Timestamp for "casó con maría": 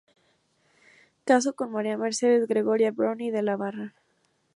1.25-1.95